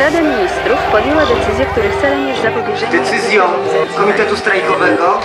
Rada 0.00 0.20
Ministrów 0.22 0.78
podjęła 0.92 1.22
decyzję, 1.26 1.66
których 1.66 2.00
celem 2.00 2.28
jest 2.28 2.42
zapobieżenie... 2.42 2.98
Decyzją 2.98 3.42
Komitetu 3.96 4.36
Strajkowego 4.36 5.20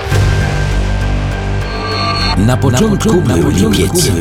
Na 2.37 2.57
początku, 2.57 3.21
był 3.21 3.49
lipiec. 3.49 4.11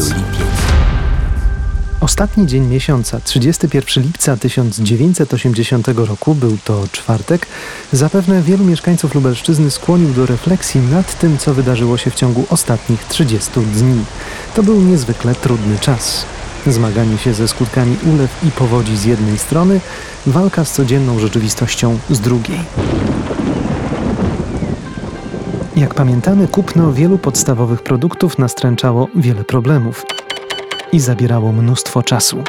Ostatni 2.01 2.47
dzień 2.47 2.67
miesiąca, 2.67 3.21
31 3.25 4.05
lipca 4.05 4.37
1980 4.37 5.89
roku, 5.89 6.35
był 6.35 6.59
to 6.65 6.85
czwartek, 6.93 7.47
zapewne 7.93 8.43
wielu 8.43 8.65
mieszkańców 8.65 9.15
Lubelszczyzny 9.15 9.71
skłonił 9.71 10.09
do 10.09 10.27
refleksji 10.27 10.81
nad 10.81 11.19
tym, 11.19 11.39
co 11.39 11.55
wydarzyło 11.55 11.97
się 11.99 12.11
w 12.11 12.15
ciągu 12.15 12.45
ostatnich 12.51 13.05
30 13.05 13.51
dni. 13.61 14.05
To 14.55 14.63
był 14.63 14.81
niezwykle 14.81 15.35
trudny 15.35 15.79
czas. 15.79 16.27
Zmaganie 16.67 17.19
się 17.19 17.35
ze 17.35 17.49
skutkami 17.49 17.97
ulew 18.15 18.45
i 18.45 18.51
powodzi 18.51 18.97
z 18.97 19.05
jednej 19.05 19.39
strony, 19.39 19.81
walka 20.27 20.65
z 20.65 20.73
codzienną 20.73 21.19
rzeczywistością 21.19 21.99
z 22.11 22.21
drugiej. 22.21 22.59
Jak 25.77 25.95
pamiętamy, 25.95 26.49
kupno 26.49 26.93
wielu 26.93 27.19
podstawowych 27.19 27.83
produktów 27.83 28.39
nastręczało 28.39 29.09
wiele 29.15 29.45
problemów 29.45 30.07
i 30.93 31.01
zabierało 31.01 31.53
mnóstwo 31.53 32.03
czasu. 32.03 32.43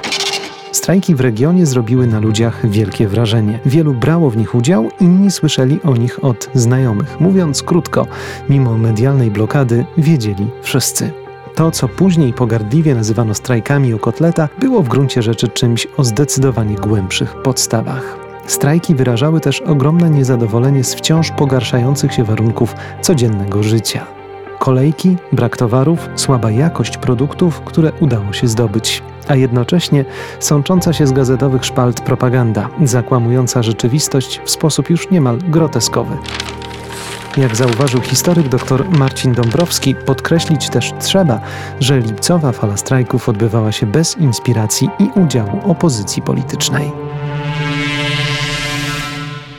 Strajki 0.71 1.15
w 1.15 1.19
regionie 1.19 1.65
zrobiły 1.65 2.07
na 2.07 2.19
ludziach 2.19 2.69
wielkie 2.69 3.07
wrażenie. 3.07 3.59
Wielu 3.65 3.93
brało 3.93 4.29
w 4.29 4.37
nich 4.37 4.55
udział, 4.55 4.89
inni 4.99 5.31
słyszeli 5.31 5.81
o 5.81 5.95
nich 5.95 6.23
od 6.23 6.49
znajomych. 6.53 7.19
Mówiąc 7.19 7.63
krótko, 7.63 8.07
mimo 8.49 8.77
medialnej 8.77 9.31
blokady 9.31 9.85
wiedzieli 9.97 10.47
wszyscy. 10.61 11.20
To, 11.61 11.71
co 11.71 11.87
później 11.87 12.33
pogardliwie 12.33 12.95
nazywano 12.95 13.33
strajkami 13.33 13.93
o 13.93 13.99
kotleta, 13.99 14.49
było 14.59 14.83
w 14.83 14.87
gruncie 14.87 15.21
rzeczy 15.21 15.47
czymś 15.47 15.87
o 15.97 16.03
zdecydowanie 16.03 16.75
głębszych 16.75 17.35
podstawach. 17.35 18.17
Strajki 18.45 18.95
wyrażały 18.95 19.39
też 19.39 19.61
ogromne 19.61 20.09
niezadowolenie 20.09 20.83
z 20.83 20.93
wciąż 20.93 21.31
pogarszających 21.31 22.13
się 22.13 22.23
warunków 22.23 22.75
codziennego 23.01 23.63
życia. 23.63 24.05
Kolejki, 24.59 25.17
brak 25.31 25.57
towarów, 25.57 26.09
słaba 26.15 26.51
jakość 26.51 26.97
produktów, 26.97 27.61
które 27.61 27.91
udało 27.99 28.33
się 28.33 28.47
zdobyć, 28.47 29.03
a 29.27 29.35
jednocześnie 29.35 30.05
sącząca 30.39 30.93
się 30.93 31.07
z 31.07 31.11
gazetowych 31.11 31.65
szpalt 31.65 32.01
propaganda, 32.01 32.69
zakłamująca 32.83 33.63
rzeczywistość 33.63 34.41
w 34.45 34.49
sposób 34.49 34.89
już 34.89 35.09
niemal 35.09 35.37
groteskowy. 35.37 36.17
Jak 37.37 37.55
zauważył 37.55 38.01
historyk 38.01 38.49
dr 38.49 38.89
Marcin 38.89 39.33
Dąbrowski, 39.33 39.95
podkreślić 39.95 40.69
też 40.69 40.91
trzeba, 40.99 41.39
że 41.79 41.99
lipcowa 41.99 42.51
fala 42.51 42.77
strajków 42.77 43.29
odbywała 43.29 43.71
się 43.71 43.85
bez 43.85 44.17
inspiracji 44.17 44.89
i 44.99 45.19
udziału 45.19 45.71
opozycji 45.71 46.21
politycznej. 46.21 46.91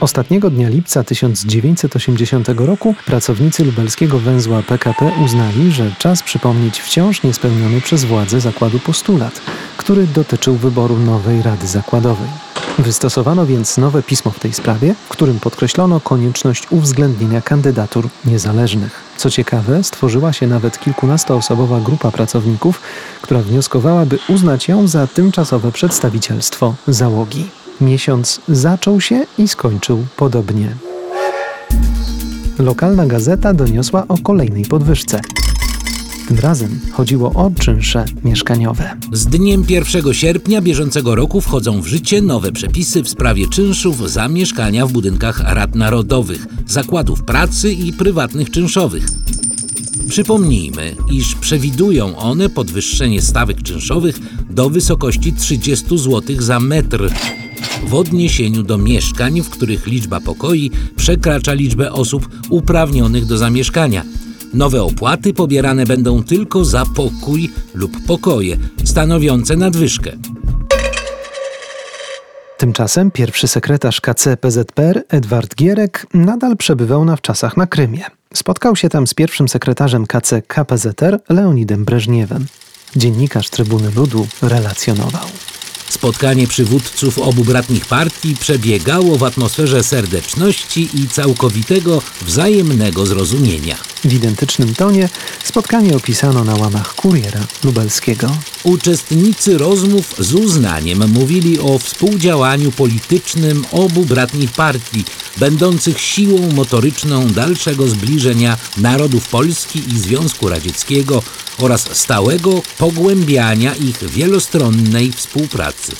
Ostatniego 0.00 0.50
dnia 0.50 0.68
lipca 0.68 1.04
1980 1.04 2.48
roku 2.48 2.94
pracownicy 3.06 3.64
lubelskiego 3.64 4.18
węzła 4.18 4.62
PKP 4.62 5.10
uznali, 5.24 5.72
że 5.72 5.90
czas 5.98 6.22
przypomnieć 6.22 6.80
wciąż 6.80 7.22
niespełniony 7.22 7.80
przez 7.80 8.04
władze 8.04 8.40
zakładu 8.40 8.78
postulat, 8.78 9.40
który 9.76 10.06
dotyczył 10.06 10.56
wyboru 10.56 10.98
nowej 10.98 11.42
rady 11.42 11.66
zakładowej. 11.66 12.41
Wystosowano 12.78 13.46
więc 13.46 13.78
nowe 13.78 14.02
pismo 14.02 14.30
w 14.30 14.40
tej 14.40 14.52
sprawie, 14.52 14.94
w 14.94 15.08
którym 15.08 15.40
podkreślono 15.40 16.00
konieczność 16.00 16.66
uwzględnienia 16.70 17.42
kandydatur 17.42 18.08
niezależnych. 18.24 19.02
Co 19.16 19.30
ciekawe, 19.30 19.84
stworzyła 19.84 20.32
się 20.32 20.46
nawet 20.46 20.80
kilkunastoosobowa 20.80 21.80
grupa 21.80 22.10
pracowników, 22.10 22.80
która 23.22 23.40
wnioskowała, 23.40 24.06
by 24.06 24.18
uznać 24.28 24.68
ją 24.68 24.88
za 24.88 25.06
tymczasowe 25.06 25.72
przedstawicielstwo 25.72 26.74
załogi. 26.88 27.46
Miesiąc 27.80 28.40
zaczął 28.48 29.00
się 29.00 29.26
i 29.38 29.48
skończył 29.48 30.06
podobnie. 30.16 30.76
Lokalna 32.58 33.06
gazeta 33.06 33.54
doniosła 33.54 34.04
o 34.08 34.18
kolejnej 34.18 34.64
podwyżce. 34.64 35.20
Tym 36.32 36.40
razem 36.40 36.80
chodziło 36.92 37.32
o 37.32 37.50
czynsze 37.60 38.04
mieszkaniowe. 38.24 38.96
Z 39.12 39.26
dniem 39.26 39.64
1 39.68 40.14
sierpnia 40.14 40.60
bieżącego 40.60 41.14
roku 41.14 41.40
wchodzą 41.40 41.80
w 41.80 41.86
życie 41.86 42.22
nowe 42.22 42.52
przepisy 42.52 43.02
w 43.02 43.08
sprawie 43.08 43.48
czynszów 43.48 44.10
za 44.10 44.28
mieszkania 44.28 44.86
w 44.86 44.92
budynkach 44.92 45.40
rad 45.54 45.74
narodowych, 45.74 46.46
zakładów 46.66 47.22
pracy 47.22 47.72
i 47.72 47.92
prywatnych 47.92 48.50
czynszowych. 48.50 49.08
Przypomnijmy, 50.08 50.96
iż 51.10 51.34
przewidują 51.34 52.16
one 52.16 52.48
podwyższenie 52.48 53.22
stawek 53.22 53.62
czynszowych 53.62 54.18
do 54.50 54.70
wysokości 54.70 55.32
30 55.32 55.98
zł 55.98 56.22
za 56.38 56.60
metr 56.60 57.10
w 57.86 57.94
odniesieniu 57.94 58.62
do 58.62 58.78
mieszkań, 58.78 59.40
w 59.40 59.50
których 59.50 59.86
liczba 59.86 60.20
pokoi 60.20 60.70
przekracza 60.96 61.52
liczbę 61.52 61.92
osób 61.92 62.28
uprawnionych 62.50 63.26
do 63.26 63.38
zamieszkania. 63.38 64.04
Nowe 64.54 64.82
opłaty 64.82 65.34
pobierane 65.34 65.84
będą 65.86 66.22
tylko 66.22 66.64
za 66.64 66.84
pokój 66.96 67.50
lub 67.74 68.06
pokoje, 68.06 68.56
stanowiące 68.84 69.56
nadwyżkę. 69.56 70.12
Tymczasem 72.58 73.10
pierwszy 73.10 73.48
sekretarz 73.48 74.00
KC 74.00 74.36
PZPR 74.36 75.04
Edward 75.08 75.54
Gierek 75.54 76.06
nadal 76.14 76.56
przebywał 76.56 77.04
na 77.04 77.16
wczasach 77.16 77.56
na 77.56 77.66
Krymie. 77.66 78.04
Spotkał 78.34 78.76
się 78.76 78.88
tam 78.88 79.06
z 79.06 79.14
pierwszym 79.14 79.48
sekretarzem 79.48 80.06
KC 80.06 80.42
KPZR 80.46 81.20
Leonidem 81.28 81.84
Breżniewem. 81.84 82.46
Dziennikarz 82.96 83.50
Trybuny 83.50 83.90
Ludu 83.96 84.26
relacjonował. 84.42 85.26
Spotkanie 85.92 86.46
przywódców 86.46 87.18
obu 87.18 87.44
bratnich 87.44 87.86
partii 87.86 88.36
przebiegało 88.36 89.16
w 89.16 89.24
atmosferze 89.24 89.82
serdeczności 89.84 90.88
i 90.94 91.08
całkowitego 91.08 92.02
wzajemnego 92.22 93.06
zrozumienia. 93.06 93.76
W 94.04 94.12
identycznym 94.12 94.74
tonie 94.74 95.08
spotkanie 95.44 95.96
opisano 95.96 96.44
na 96.44 96.54
łamach 96.54 96.94
kuriera 96.94 97.40
lubelskiego. 97.64 98.36
Uczestnicy 98.64 99.58
rozmów 99.58 100.14
z 100.18 100.34
uznaniem 100.34 101.10
mówili 101.10 101.60
o 101.60 101.78
współdziałaniu 101.78 102.72
politycznym 102.72 103.64
obu 103.72 104.04
bratnich 104.04 104.52
partii, 104.52 105.04
będących 105.36 106.00
siłą 106.00 106.52
motoryczną 106.54 107.26
dalszego 107.28 107.88
zbliżenia 107.88 108.56
narodów 108.76 109.28
Polski 109.28 109.82
i 109.88 109.98
Związku 109.98 110.48
Radzieckiego 110.48 111.22
oraz 111.58 111.96
stałego 111.96 112.62
pogłębiania 112.78 113.74
ich 113.74 114.10
wielostronnej 114.10 115.12
współpracy. 115.12 115.92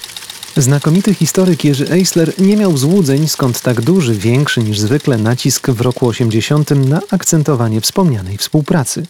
Znakomity 0.56 1.15
historyk 1.15 1.65
Jerzy 1.65 1.91
Eisler 1.91 2.33
nie 2.39 2.56
miał 2.56 2.77
złudzeń, 2.77 3.29
skąd 3.29 3.61
tak 3.61 3.81
duży, 3.81 4.15
większy 4.15 4.62
niż 4.62 4.79
zwykle 4.79 5.19
nacisk 5.19 5.71
w 5.71 5.81
roku 5.81 6.09
80 6.09 6.71
na 6.71 7.00
akcentowanie 7.11 7.81
wspomnianej 7.81 8.39
współpracy. 8.39 9.06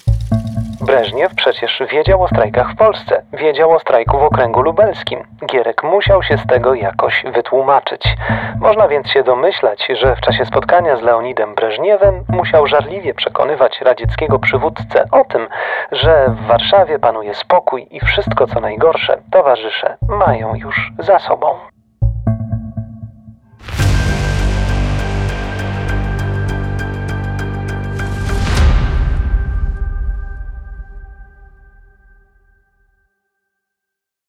Breżniew 0.86 1.34
przecież 1.34 1.82
wiedział 1.90 2.22
o 2.22 2.28
strajkach 2.28 2.72
w 2.72 2.76
Polsce, 2.76 3.22
wiedział 3.32 3.70
o 3.72 3.80
strajku 3.80 4.18
w 4.18 4.22
okręgu 4.22 4.62
lubelskim. 4.62 5.22
Gierek 5.46 5.82
musiał 5.82 6.22
się 6.22 6.38
z 6.38 6.46
tego 6.46 6.74
jakoś 6.74 7.24
wytłumaczyć. 7.34 8.16
Można 8.60 8.88
więc 8.88 9.10
się 9.10 9.22
domyślać, 9.22 9.88
że 10.00 10.16
w 10.16 10.20
czasie 10.20 10.44
spotkania 10.44 10.96
z 10.96 11.02
Leonidem 11.02 11.54
Breżniewem 11.54 12.24
musiał 12.28 12.66
żarliwie 12.66 13.14
przekonywać 13.14 13.80
radzieckiego 13.80 14.38
przywódcę 14.38 15.04
o 15.10 15.24
tym, 15.24 15.48
że 15.92 16.26
w 16.28 16.46
Warszawie 16.46 16.98
panuje 16.98 17.34
spokój 17.34 17.86
i 17.90 18.00
wszystko 18.00 18.46
co 18.46 18.60
najgorsze 18.60 19.18
towarzysze 19.30 19.96
mają 20.08 20.54
już 20.54 20.92
za 20.98 21.18
sobą. 21.18 21.46